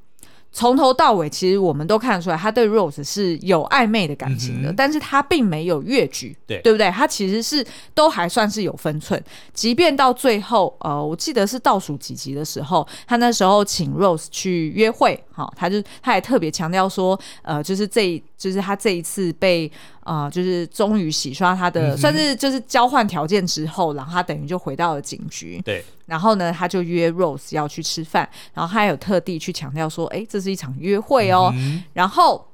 [0.51, 6.89] 从头到尾，其实我们都看得出来，他对 Rose 是有暧昧的感情的，嗯、但是他并没有越矩，对，对不对？
[6.89, 9.21] 他其实是都还算是有分寸，
[9.53, 18.23] 即便到最后，呃，我记得是倒数几集的时候，他那时候请 Rose 去约会，哈、哦，他就他也特别强调说，呃，就是这一。
[18.37, 19.69] 就是他这一次被
[20.01, 25.59] 啊、呃，就是终于洗刷他的，嗯、算是就是交换条件之后，然后他等于就回到了警局。
[25.65, 31.51] 对，然后呢，他就约 Rose 要去吃饭，然后他还有特地去强调说，哎，这是一场约会哦。
[31.55, 32.47] 嗯、然后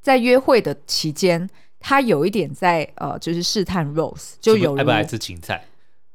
[0.00, 1.46] 在约会的期间，
[1.78, 5.62] 他有一点在呃，就是试探 Rose，就有爱不爱吃芹菜。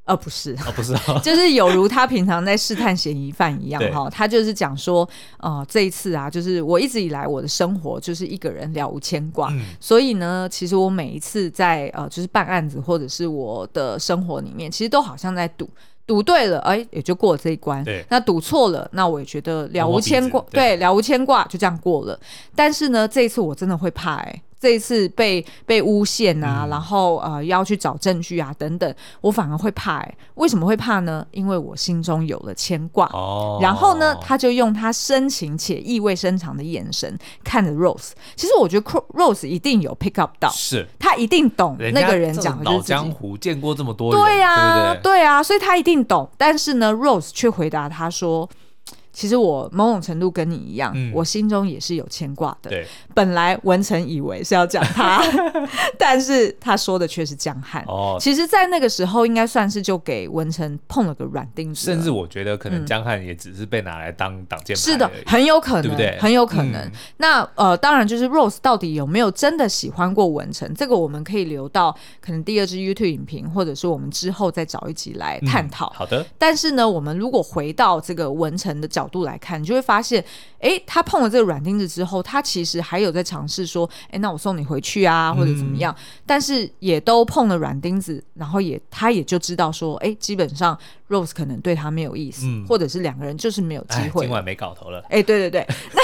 [0.09, 15.69] 呃，不是，哦、不是、哦，就是有如他平常在试探嫌疑犯一样哈，他就是讲说，呃，这一次啊，就是我一直以来我的生活就是一个人了无牵挂，嗯、所以呢，其实我每一次在呃，就是办案子或者是我的生活里面，其实都好像在赌，
[16.09, 22.19] 赌对了，哎，也就过了这一关，对，那赌错了，那我也觉得了无牵挂，对，了无牵挂，就这样过了。
[22.55, 24.41] 但是呢，这一次我真的会怕、欸，哎。
[24.61, 31.25] 这一次被被诬陷啊，嗯、然后呃要去找证据啊等等，我反而会怕哎、欸，为什么会怕呢？
[31.31, 33.05] 因为我心中有了牵挂。
[33.13, 33.57] 哦。
[33.61, 38.09] 然后呢，他就用他深情且意味深长的眼神看着 Rose。
[38.35, 45.11] 其实我觉得 Rose 一定有 pick up 到，是他一定懂那个人讲的是老江湖，见过这么多人，对呀、啊，对不对？
[45.11, 46.29] 对啊，所以他一定懂。
[46.37, 48.47] 但是呢，Rose 却回答他说。
[49.11, 52.69] 其实我某种程度跟你一样，嗯、我心中也是有牵挂的。
[52.69, 55.21] 对，本来文成以为是要讲他，
[55.97, 57.83] 但是他说的却是江汉。
[57.87, 61.85] 哦，其实，在那个时候，应该算是就给文成碰了个软钉子。
[61.85, 64.81] 甚至我觉得，可能江汉也只是被拿来当挡箭牌。
[64.81, 66.17] 是的，很有可能，对不对？
[66.19, 66.75] 很有可能。
[66.75, 70.71] 嗯、那呃，当然就是 Rose 到底有没有真的喜欢过文成？
[70.75, 75.87] 这个我们可以留到可能第二支 YouTube 影评，或者是我们之后再找一集来探讨。
[75.87, 76.25] 嗯、好的。
[76.37, 80.23] 但是呢，我们如果回到这个文成的角度来看，你就会发现，
[80.59, 85.93] 哎，他碰了这个软钉子之后，他其实还有在尝试说，哎，那我送你回去啊，或者怎么样。
[85.97, 90.77] 嗯、但是也都碰了软钉子，然后也他也就知道说，哎，基本上
[91.09, 94.25] Rose 可能对他没有意思，嗯、或者是两个人就是没有机会。
[94.25, 95.03] 今晚没搞头了。
[95.09, 96.01] 哎，对对对， 那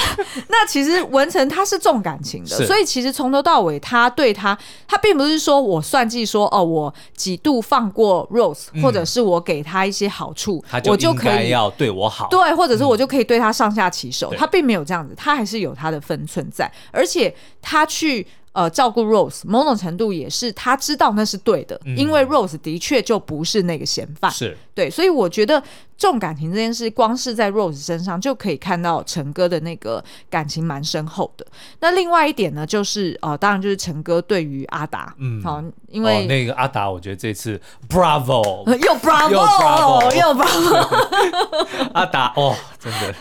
[0.49, 18.25] 那其实文成他是重感情的，所以其实从头到尾他对他，他并不是说我算计说哦，我几度放过 Rose，、嗯、或者是我给他一些好处，就我就可以要对我好，对，或者是我就可以对他上下其手，嗯、他并没有这样子，他还是有他的分寸在，而且他去。
[18.55, 25.61] 呃，照顾 Rose 某种程度也是他知道那是对的，嗯、因为 Rose 的确就不是那个嫌犯，是对，所以我觉得
[25.97, 31.45] 重感情这件事，光是在 Rose 身上就可以看到陈哥的那个感情蛮深厚的。
[31.81, 43.13] 那另外一点呢，就是呃，当然就是陈哥对于阿达，嗯，好，因为、哦、那个阿达，我觉得这次 Bravo 又 Bravo 又 Bravo 又 Bravo 阿达哦，真的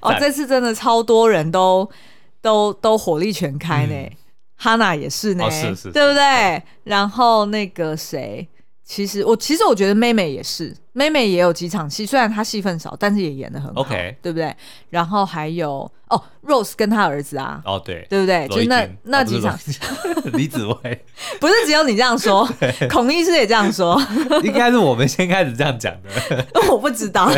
[0.00, 1.88] 哦，这次真的超多人都
[2.40, 3.94] 都都火力全开呢。
[3.94, 4.10] 嗯
[4.62, 6.62] 哈娜也是呢，哦、是是是对不对？
[6.84, 8.46] 然后那个谁，
[8.84, 14.54] 其实我其实我觉得妹妹也是，妹妹也有几场戏，虽然她戏份少，但是也演的很好，OK，对不对？
[14.90, 16.22] 然后还有哦。
[16.44, 18.48] Rose 跟他儿子啊，哦对，对不对？
[18.48, 19.56] 就那那几场，
[20.34, 21.04] 李子维
[21.38, 22.44] 不是只有你这样说，
[22.90, 23.96] 孔医师也这样说，
[24.42, 27.30] 应该是我们先开始这样讲的，我不知道。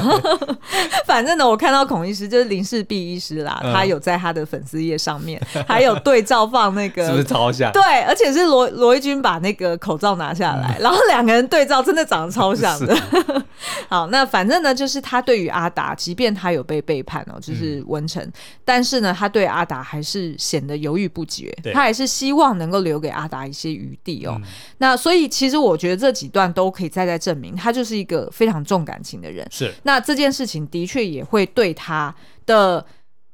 [1.05, 5.38] 反正呢，我看到孔医师就是林氏璧医师啦，他有在他的粉丝页上面
[5.69, 7.71] 还有对照放那个，是不是超像？
[7.73, 13.43] 对，而且是罗罗一军把那个口罩拿下来，然后两个人对照，真的长得超像的。
[13.88, 18.28] 好，那反正呢，就是他对于阿达，即便他有被背叛哦，就是文成，
[18.64, 19.04] 但是。
[19.04, 24.35] 呢，他对阿达还是显得犹豫不决，他还是希望能够留给阿达一些余地哦。
[24.38, 24.42] 嗯、
[24.78, 29.46] 那所以其实我觉得这几段都可以再再证明，他就是一个非常重感情的人。
[29.50, 32.14] 是，那这件事情的确也会对他
[32.46, 32.83] 的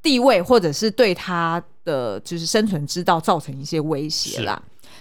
[0.02, 4.60] 地位，或者是对他的就是生存之道造成一些威胁啦。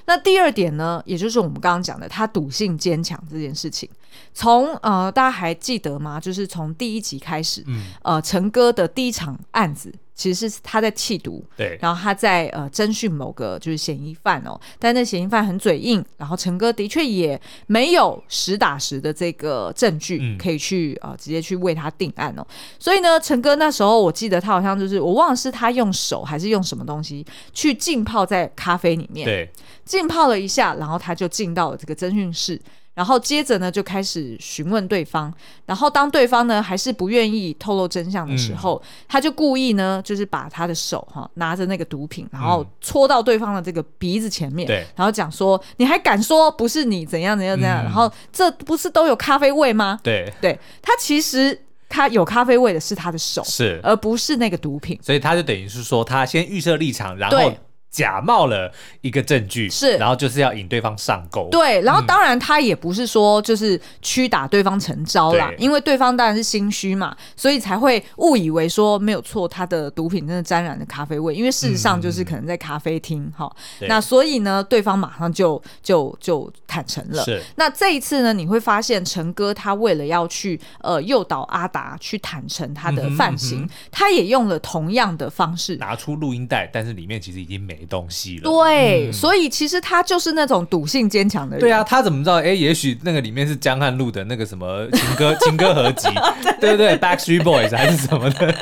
[0.10, 3.88] 那第二点呢，也就是我们刚刚讲的，他赌性坚强这件事情，
[4.34, 6.20] 从呃大家还记得吗？
[6.20, 22.46] 就是从第一集开始，嗯、呃陈哥的第一场案子其实是他在缉毒，对，然后他在呃侦讯某个就是嫌疑犯哦，但那嫌疑犯很嘴硬，然后陈哥的确也没有实打实的这个证据可以去、嗯、呃直接去为他定案哦，
[22.78, 29.50] 所以呢，陈哥那时候我记得他好像就是我忘了是他用手还是用什么东西去浸泡在咖啡里面，对。
[29.86, 32.62] 浸泡了一下，然后他就进到了这个侦讯室，
[33.00, 35.34] 然后接着呢就开始询问对方，
[35.66, 49.98] 然后当对方呢还是不愿意透露真相的时候，嗯、他就故意呢就是把他的手哈拿着那个毒品，然后戳到对方的这个鼻子前面，然后讲说你还敢说不是你怎样怎样怎样，嗯、然后这不是都有咖啡味吗？
[50.04, 51.58] 对，对他其实
[51.88, 57.54] 他有咖啡味的是他的手，是，而不是那个毒品，所以他就等于是说他先预设立场，然后。
[57.92, 58.72] 假冒了
[59.02, 61.48] 一个证据，是，然后就是要引对方上钩。
[61.50, 73.52] 对，然后当然他也不是说就是屈打对方成招啦，嗯、因为对方当然是心虚嘛，所以才会误以为说没有错，他的毒品真的沾染了咖啡味，因为事实上就是可能在咖啡厅哈。
[73.82, 77.24] 嗯、那所以呢，对方马上就就就坦诚了。
[77.26, 87.79] 是，那这一次呢，你会发现陈哥他为了要去呃诱导阿达去坦诚他的犯行，嗯嗯、他也用了同样的方式，拿出录音带，但是里面其实已经没。
[87.80, 91.62] 没东西了，对，嗯、所以其实他就是那种赌性坚强的人。
[91.62, 92.36] 对啊，他怎么知道？
[92.42, 96.10] 哎，也许那个里面是江汉路的那个什么 情歌情歌合集，
[96.60, 98.54] 对不对？Backstreet Boys 还是什么的。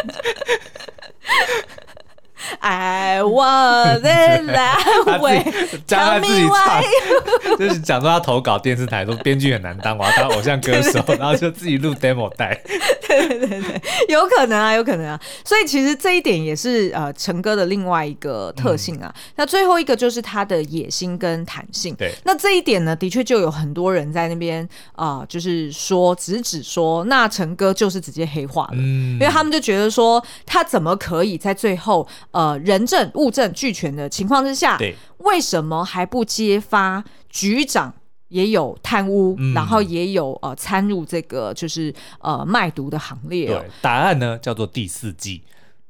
[2.60, 5.44] I want it that way。
[5.86, 6.84] 江汉自己唱，
[7.58, 12.60] 就是讲说他投稿电视台，说编剧很难当，我要当偶像歌手， 然后就自己录 demo 带。
[13.08, 15.20] 对对对对，有可能啊，有可能啊。
[15.46, 19.12] 所以其实这一点也是呃成哥的另外一个特性啊。
[19.16, 21.96] 嗯、那最后一个就是他的野心跟弹性。
[21.96, 37.94] 对，那这一点呢，的确就有很多人在那边啊、呃，就是说直指说，那成哥就是直接黑化了，嗯、因为他们就觉得说，他怎么可以在最后呃人证物证俱全的情况之下，对，为什么还不揭发局长
[38.28, 43.60] 也有贪污，嗯、然后也有呃参入这个就是呃卖毒的行列、哦。
[43.60, 45.44] 对，答案呢叫做第四季。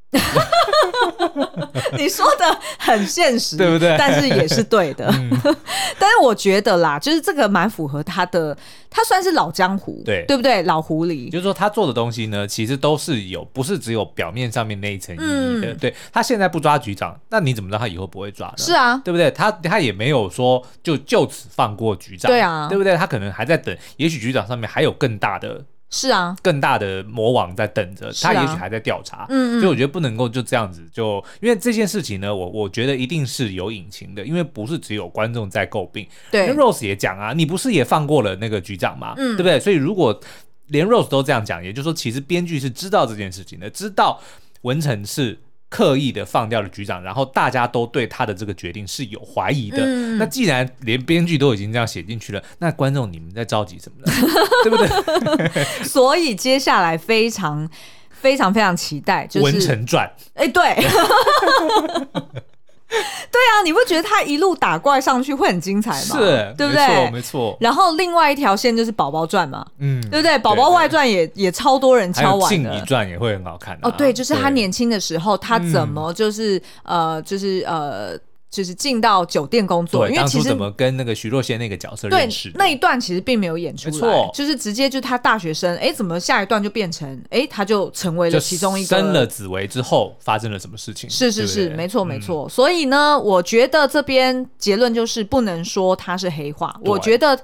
[1.97, 3.95] 你说的很现实，对不对？
[3.97, 5.05] 但是也是对的。
[5.11, 5.29] 嗯、
[5.99, 8.57] 但是我觉得啦，就是这个蛮符合他的，
[8.89, 10.63] 他算是老江湖，对对不对？
[10.63, 15.73] 老狐狸，就是说他做的东西呢，其实都是有，不是只有表面上面那一层意义的。
[15.73, 18.53] 嗯、对，他现在不抓局长，那你怎么知道他以后不会抓呢？
[18.57, 19.29] 是啊，对不对？
[19.31, 22.95] 他他也没有说就就此放过局长，对啊，对不对？
[22.95, 25.65] 他可能还在等，也许局长上面还有更大的。
[25.89, 29.25] 是啊，更大的魔王在等着、啊、他，也许还在调查。
[29.29, 36.07] 嗯，嗯，所以我觉得不能够就这样子就，因为这件事情呢，我我觉得一定是有隐情的，因为不是只有观众在诟病。
[36.29, 39.13] 对，Rose 也讲啊，你不是也放过了那个局长吗？
[39.17, 39.59] 嗯，对不对？
[39.59, 40.19] 所以如果
[40.67, 44.21] 连 Rose 都这样讲，也就是说，其实编剧是知道这件事情的，知道
[44.61, 45.39] 文成是。
[45.69, 49.79] 刻意的放掉了局长，然后大家都对他的这个决定是有怀疑的。
[49.79, 54.13] 嗯、那既然连编剧都已经这样写进去了，那观众你们在着急什么呢？
[54.63, 55.63] 对不对？
[55.83, 57.69] 所以接下来非常
[58.09, 60.09] 非常非常期待，就是《文成传》。
[60.35, 60.63] 哎，对。
[63.29, 66.15] 对啊，你不觉得他一路打怪上去会很精彩吗？
[66.17, 66.87] 是，对不对？
[66.87, 67.57] 没错，没错。
[67.59, 70.37] 然后另外一条线就是宝宝传嘛，嗯，对不对？
[70.39, 72.55] 宝宝外传也也超多人敲完的。
[72.55, 78.17] 静怡传也会很好看、啊、哦，对，就是他年轻的时候，他怎么就是、嗯、呃，就是呃。
[78.49, 82.51] 就是进到酒店工作，因为其实怎么跟那个徐若瑄那个角色认识？
[82.55, 88.97] 那一段其实并没有演出来，错就是直接就他大学生，哎，怎么下一段就变成，哎，他就成为了其中一个。
[88.97, 91.09] 生了紫薇之后发生了什么事情？
[91.09, 92.47] 是是是，没错没错。
[92.47, 97.37] 所以呢，我觉得这边结论就是不能说他是黑化，我觉得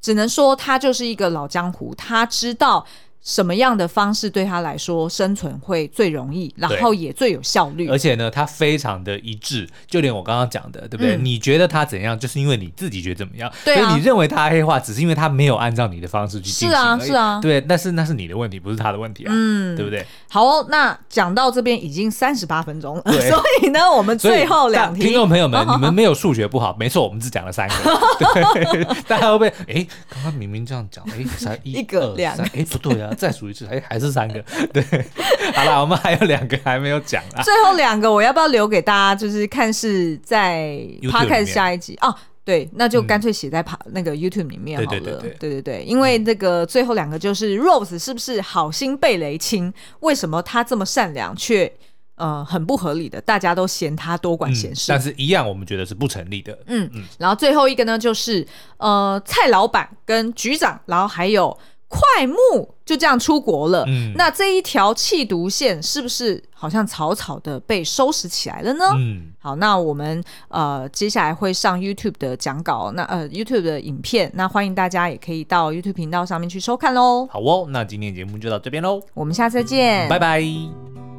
[0.00, 2.84] 只能说他就是一个老江湖，他知道。
[3.22, 7.88] 什么样的方式对他来说生存会最容易，然后也最有效率？
[7.88, 11.16] 而且呢，他非常的一致，就连我刚刚讲的，对不对？
[11.16, 16.70] 嗯、你觉得他怎样，就是因为你自己觉得怎么样，对啊、所以你认为他黑化，只是因为他没有按照你的方式去进行。
[16.70, 20.04] 是啊，是啊，对，但是那是你的问题，不是他的问题啊，嗯，对不对？
[20.28, 27.74] 好、哦，那讲到这边已经三十八分钟了， 所以呢，我们最后两题，听众朋友们， 你们没有数学不好，没错，我们只讲了三个，
[28.18, 29.52] 对，大家会不会？
[29.68, 33.82] 哎，刚刚明明这样讲，哎，才一,一个两个，哎，不对啊，再数一次，哎。
[33.90, 34.40] 还是三个，
[34.72, 34.82] 对，
[35.52, 37.42] 好了，我们还有两个还没有讲啊。
[37.42, 39.14] 最后两个我要不要留给大家？
[39.18, 42.14] 就是看是在 Podcast 下一集哦。
[42.44, 45.00] 对，那就干脆写在那个 YouTube 里面好了。
[45.00, 49.72] 对对对对，对对对，因为那个最后两个就是 Rose 是不是好心被雷亲？
[50.00, 51.70] 为什么他这么善良却
[52.14, 53.20] 呃很不合理的？
[53.20, 56.56] 大家都嫌他多管闲事，嗯，但是一样我们觉得是不成立的。
[56.66, 58.46] 嗯嗯，然后最后一个呢，就是
[58.76, 61.58] 呃蔡老板跟局长，然后还有。
[61.92, 68.84] 快木就这样出国了，嗯，那这一条弃毒线是不是好像草草的被收拾起来了呢？
[68.96, 77.28] 嗯，好，那我们呃接下来会上 YouTube 的讲稿，那呃 YouTube 的影片，那欢迎大家也可以到 YouTube 频道上面去收看喽。
[77.30, 81.09] 好哦，那今天节目就到这边喽，我们下次再见，拜拜。